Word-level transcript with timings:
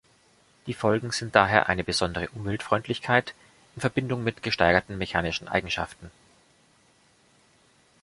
Die 0.65 0.73
Folgen 0.73 1.11
sind 1.11 1.35
daher 1.35 1.69
eine 1.69 1.83
besondere 1.83 2.27
Umweltfreundlichkeit 2.29 3.35
in 3.75 3.81
Verbindung 3.81 4.23
mit 4.23 4.41
gesteigerten 4.41 4.97
mechanischen 4.97 5.47
Eigenschaften. 5.47 6.09